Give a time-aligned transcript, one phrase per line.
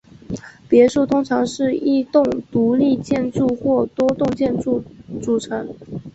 [0.67, 4.83] 别墅通常是一栋独立建筑或多栋建筑
[5.21, 5.71] 组成。